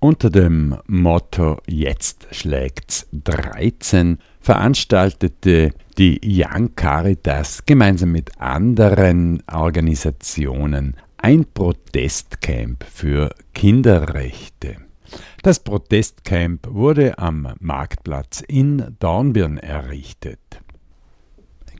[0.00, 11.46] Unter dem Motto Jetzt schlägt's 13 veranstaltete die Young Caritas gemeinsam mit anderen Organisationen ein
[11.52, 14.76] Protestcamp für Kinderrechte.
[15.42, 20.60] Das Protestcamp wurde am Marktplatz in Dornbirn errichtet.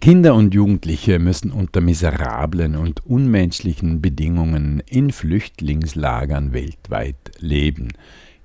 [0.00, 7.88] Kinder und Jugendliche müssen unter miserablen und unmenschlichen Bedingungen in Flüchtlingslagern weltweit leben.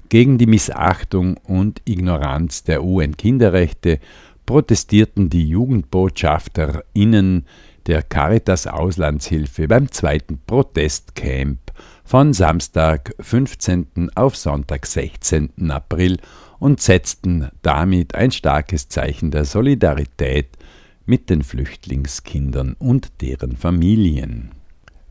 [0.09, 3.99] Gegen die Missachtung und Ignoranz der UN-Kinderrechte
[4.48, 7.45] protestierten die JugendbotschafterInnen
[7.85, 11.59] der Caritas Auslandshilfe beim zweiten Protestcamp
[12.04, 14.09] von Samstag 15.
[14.15, 15.70] auf Sonntag 16.
[15.70, 16.17] April
[16.59, 20.57] und setzten damit ein starkes Zeichen der Solidarität
[21.05, 24.53] mit den Flüchtlingskindern und deren Familien.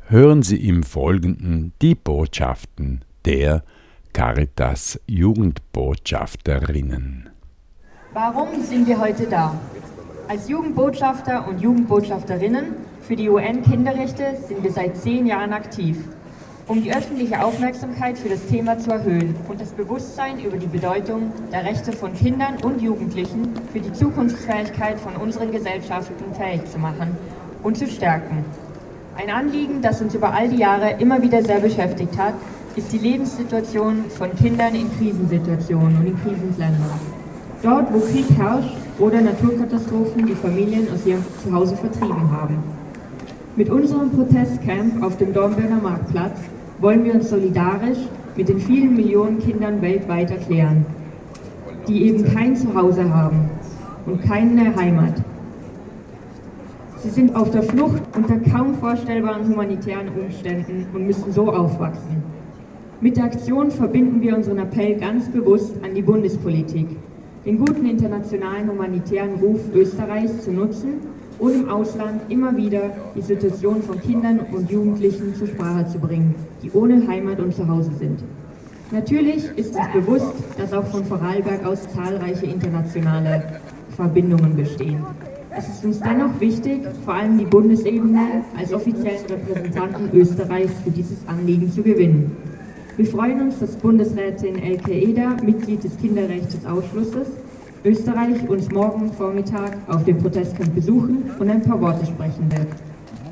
[0.07, 3.63] Hören Sie im Folgenden die Botschaften der
[4.13, 7.31] Caritas Jugendbotschafterinnen.
[8.13, 9.59] Warum sind wir heute da?
[10.29, 15.97] Als Jugendbotschafter und Jugendbotschafterinnen für die UN-Kinderrechte sind wir seit zehn Jahren aktiv,
[16.69, 21.33] um die öffentliche Aufmerksamkeit für das Thema zu erhöhen und das Bewusstsein über die Bedeutung
[21.53, 27.17] der Rechte von Kindern und Jugendlichen für die Zukunftsfähigkeit von unseren Gesellschaften fähig zu machen
[27.63, 28.45] und zu stärken.
[29.17, 32.35] Ein Anliegen, das uns über all die Jahre immer wieder sehr beschäftigt hat,
[32.77, 37.01] ist die Lebenssituation von Kindern in Krisensituationen und in Krisenländern.
[37.63, 42.82] Dort, wo Krieg herrscht oder Naturkatastrophen die Familien aus ihrem Zuhause vertrieben haben.
[43.55, 46.39] Mit unserem Protestcamp auf dem Dornbirner Marktplatz
[46.81, 47.99] wollen wir uns solidarisch
[48.35, 50.87] mit den vielen Millionen Kindern weltweit erklären,
[51.87, 53.51] die eben kein Zuhause haben
[54.07, 55.23] und keine Heimat.
[56.97, 62.23] Sie sind auf der Flucht unter kaum vorstellbaren humanitären Umständen und müssen so aufwachsen.
[63.03, 66.87] Mit der Aktion verbinden wir unseren Appell ganz bewusst an die Bundespolitik,
[67.45, 71.01] den guten internationalen humanitären Ruf Österreichs zu nutzen
[71.39, 76.35] und im Ausland immer wieder die Situation von Kindern und Jugendlichen zur Sprache zu bringen,
[76.63, 78.23] die ohne Heimat und Zuhause sind.
[78.91, 83.61] Natürlich ist uns bewusst, dass auch von Vorarlberg aus zahlreiche internationale
[83.97, 85.03] Verbindungen bestehen.
[85.57, 91.27] Es ist uns dennoch wichtig, vor allem die Bundesebene als offiziellen Repräsentanten Österreichs für dieses
[91.27, 92.37] Anliegen zu gewinnen.
[92.97, 97.29] Wir freuen uns, dass Bundesrätin Elke Eder, Mitglied des Kinderrechtsausschusses,
[97.85, 102.69] Österreich uns morgen Vormittag auf dem Protestcamp besuchen und ein paar Worte sprechen wird.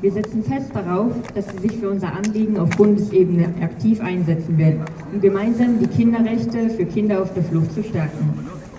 [0.01, 4.75] Wir setzen fest darauf, dass sie sich für unser Anliegen auf Bundesebene aktiv einsetzen wird,
[5.13, 8.33] um gemeinsam die Kinderrechte für Kinder auf der Flucht zu stärken.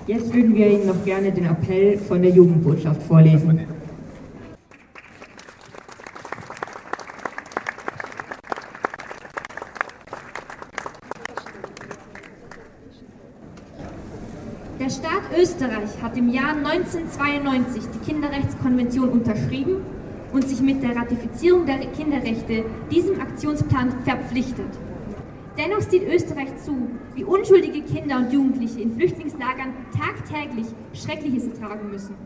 [0.06, 3.60] Jetzt würden wir Ihnen noch gerne den Appell von der Jugendbotschaft vorlesen.
[14.82, 19.76] Der Staat Österreich hat im Jahr 1992 die Kinderrechtskonvention unterschrieben
[20.32, 24.66] und sich mit der Ratifizierung der Kinderrechte diesem Aktionsplan verpflichtet.
[25.56, 32.16] Dennoch sieht Österreich zu, wie unschuldige Kinder und Jugendliche in Flüchtlingslagern tagtäglich Schreckliches ertragen müssen.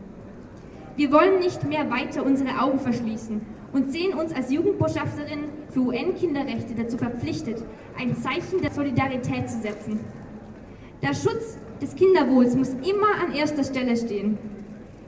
[0.95, 3.39] Wir wollen nicht mehr weiter unsere Augen verschließen
[3.71, 7.63] und sehen uns als Jugendbotschafterinnen für UN-Kinderrechte dazu verpflichtet,
[7.99, 9.99] ein Zeichen der Solidarität zu setzen.
[11.03, 14.37] Der Schutz des Kinderwohls muss immer an erster Stelle stehen.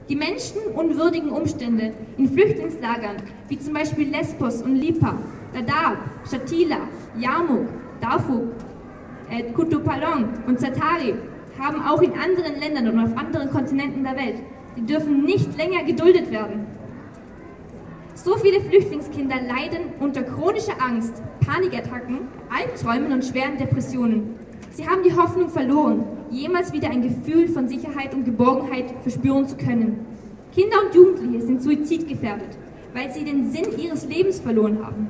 [0.07, 5.18] Die menschenunwürdigen Umstände in Flüchtlingslagern, wie zum Beispiel Lesbos und Lipa,
[5.53, 5.97] Dadaab,
[6.30, 6.80] Shatila,
[7.18, 7.68] Yarmouk,
[8.02, 8.47] Darfur,
[9.30, 11.16] äh, Kutupalong und Zatari,
[11.59, 14.41] haben auch in anderen Ländern und auf anderen Kontinenten der Welt.
[14.78, 16.66] Die dürfen nicht länger geduldet werden.
[18.16, 22.19] So viele Flüchtlingskinder leiden unter chronischer Angst, Panikattacken,
[22.50, 24.36] Albträumen und schweren Depressionen.
[24.72, 29.56] Sie haben die Hoffnung verloren, jemals wieder ein Gefühl von Sicherheit und Geborgenheit verspüren zu
[29.58, 30.06] können.
[30.54, 32.58] Kinder und Jugendliche sind suizidgefährdet,
[32.94, 35.10] weil sie den Sinn ihres Lebens verloren haben.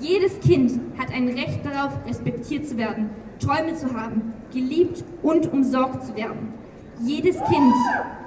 [0.00, 6.06] Jedes Kind hat ein Recht darauf, respektiert zu werden, Träume zu haben, geliebt und umsorgt
[6.06, 6.54] zu werden.
[7.02, 7.74] Jedes Kind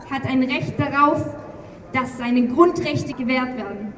[0.10, 1.26] hat ein Recht darauf,
[1.94, 3.94] dass seine Grundrechte gewährt werden.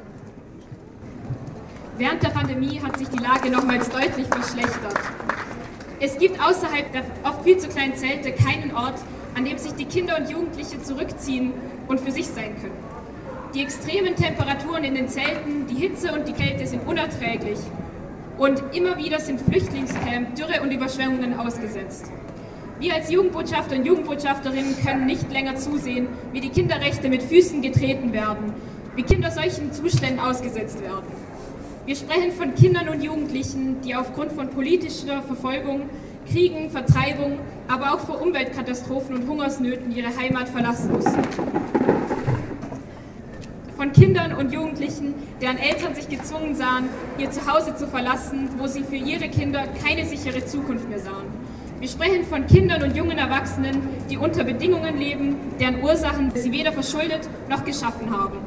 [1.98, 5.00] Während der Pandemie hat sich die Lage nochmals deutlich verschlechtert.
[6.00, 9.00] Es gibt außerhalb der oft viel zu kleinen Zelte keinen Ort,
[9.36, 11.54] an dem sich die Kinder und Jugendliche zurückziehen
[11.88, 12.78] und für sich sein können.
[13.54, 17.60] Die extremen Temperaturen in den Zelten, die Hitze und die Kälte sind unerträglich.
[18.38, 22.12] Und immer wieder sind Flüchtlingscamp, Dürre und Überschwemmungen ausgesetzt.
[22.80, 28.12] Wir als Jugendbotschafter und Jugendbotschafterinnen können nicht länger zusehen, wie die Kinderrechte mit Füßen getreten
[28.12, 28.54] werden,
[28.98, 31.06] wie Kinder solchen Zuständen ausgesetzt werden.
[31.86, 35.88] Wir sprechen von Kindern und Jugendlichen, die aufgrund von politischer Verfolgung
[36.28, 37.38] Kriegen, Vertreibung,
[37.68, 41.22] aber auch vor Umweltkatastrophen und Hungersnöten ihre Heimat verlassen mussten.
[43.78, 46.90] Von Kindern und Jugendlichen, deren Eltern sich gezwungen sahen,
[47.20, 51.28] ihr Zuhause zu verlassen, wo sie für ihre Kinder keine sichere Zukunft mehr sahen.
[51.80, 53.80] Wir sprechen von Kindern und jungen Erwachsenen,
[54.10, 58.40] die unter Bedingungen leben, deren Ursachen sie weder verschuldet noch geschaffen haben.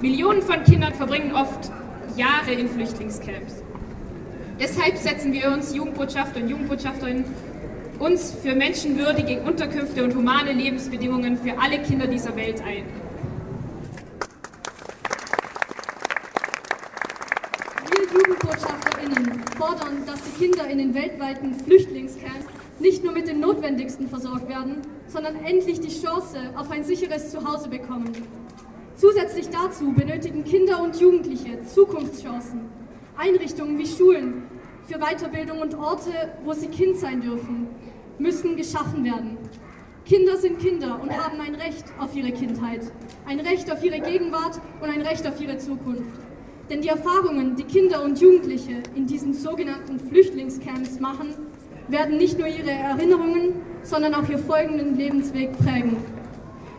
[0.00, 1.70] Millionen von Kindern verbringen oft
[2.16, 3.62] Jahre in Flüchtlingscamps.
[4.60, 7.24] Deshalb setzen wir uns Jugendbotschafter und Jugendbotschafterinnen
[7.98, 12.84] uns für menschenwürdige Unterkünfte und humane Lebensbedingungen für alle Kinder dieser Welt ein.
[17.90, 22.46] Wir JugendbotschafterInnen fordern, dass die Kinder in den weltweiten Flüchtlingscamps
[22.80, 27.68] nicht nur mit dem Notwendigsten versorgt werden, sondern endlich die Chance auf ein sicheres Zuhause
[27.68, 28.12] bekommen.
[28.96, 32.60] Zusätzlich dazu benötigen Kinder und Jugendliche Zukunftschancen,
[33.16, 34.44] Einrichtungen wie Schulen
[34.86, 36.12] für Weiterbildung und Orte,
[36.44, 37.66] wo sie Kind sein dürfen,
[38.18, 39.36] müssen geschaffen werden.
[40.04, 42.82] Kinder sind Kinder und haben ein Recht auf ihre Kindheit,
[43.26, 46.20] ein Recht auf ihre Gegenwart und ein Recht auf ihre Zukunft.
[46.70, 51.34] Denn die Erfahrungen, die Kinder und Jugendliche in diesen sogenannten Flüchtlingscamps machen,
[51.88, 55.96] werden nicht nur ihre Erinnerungen, sondern auch ihr folgenden Lebensweg prägen.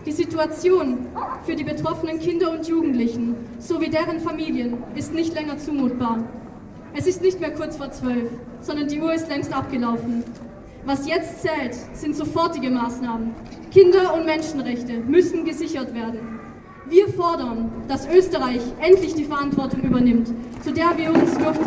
[0.06, 1.08] Die Situation
[1.46, 6.20] für die betroffenen Kinder und Jugendlichen sowie deren Familien ist nicht länger zumutbar.
[6.94, 8.30] Es ist nicht mehr kurz vor zwölf,
[8.62, 10.24] sondern die Uhr ist längst abgelaufen.
[10.86, 13.34] Was jetzt zählt, sind sofortige Maßnahmen.
[13.72, 16.40] Kinder- und Menschenrechte müssen gesichert werden.
[16.88, 20.32] Wir fordern, dass Österreich endlich die Verantwortung übernimmt,
[20.64, 21.58] zu der wir uns durch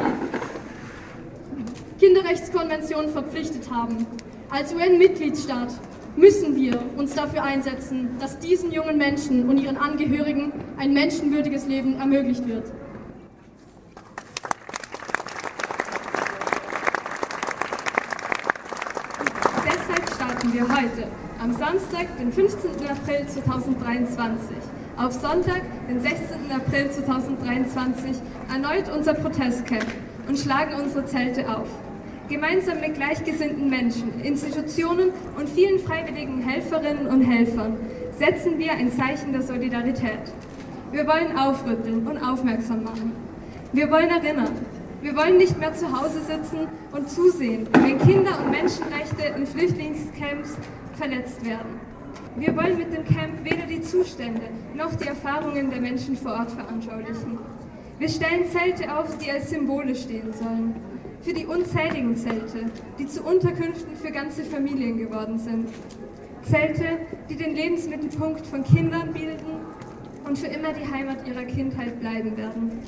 [1.99, 4.07] die Kinderrechtskonvention verpflichtet haben.
[4.49, 5.75] Als UN-Mitgliedstaat
[6.19, 11.99] müssen wir uns dafür einsetzen, dass diesen jungen Menschen und ihren Angehörigen ein menschenwürdiges Leben
[11.99, 12.65] ermöglicht wird.
[19.65, 21.07] Deshalb starten wir heute,
[21.41, 22.71] am Samstag, den 15.
[22.89, 24.57] April 2023,
[24.97, 26.51] auf Sonntag, den 16.
[26.51, 28.17] April 2023,
[28.53, 29.87] erneut unser Protestcamp
[30.27, 31.69] und schlagen unsere Zelte auf.
[32.29, 37.79] Gemeinsam mit gleichgesinnten Menschen, Institutionen und vielen freiwilligen Helferinnen und Helfern
[38.19, 40.21] setzen wir ein Zeichen der Solidarität.
[40.93, 43.13] Wir wollen aufrütteln und aufmerksam machen.
[43.73, 44.53] Wir wollen erinnern.
[45.01, 50.57] Wir wollen nicht mehr zu Hause sitzen und zusehen, wenn Kinder und Menschenrechte in Flüchtlingscamps
[50.99, 51.81] verletzt werden.
[52.37, 54.43] Wir wollen mit dem Camp weder die Zustände
[54.75, 57.39] noch die Erfahrungen der Menschen vor Ort veranschaulichen.
[57.99, 60.75] Wir stellen Zelte auf, die als Symbole stehen sollen.
[61.29, 65.69] Für die unzähligen Zelte, die zu Unterkünften für ganze Familien geworden sind.
[66.41, 69.61] Zelte, die den Lebensmittelpunkt von Kindern bilden
[70.27, 72.79] und für immer die Heimat ihrer Kindheit bleiben werden.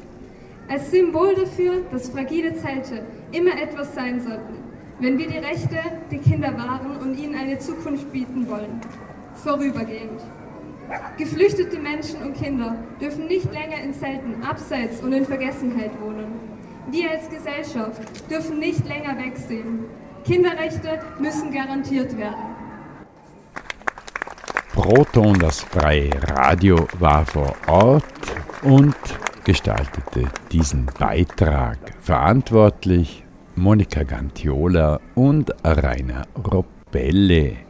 [0.70, 4.54] Als Symbol dafür, dass fragile Zelte immer etwas sein sollten,
[5.00, 5.76] wenn wir die Rechte
[6.10, 8.81] der Kinder wahren und ihnen eine Zukunft bieten wollen
[9.34, 10.22] vorübergehend.
[11.19, 16.50] Geflüchtete Menschen und Kinder dürfen nicht länger in Zelten abseits und in Vergessenheit wohnen.
[16.88, 19.85] Wir als Gesellschaft dürfen nicht länger wegsehen.
[20.25, 22.56] Kinderrechte müssen garantiert werden.
[24.73, 28.05] Proton, das freie Radio, war vor Ort
[28.62, 28.94] und
[29.44, 31.79] gestaltete diesen Beitrag.
[32.00, 33.25] Verantwortlich
[33.56, 37.69] Monika Gantiola und Rainer Robelle.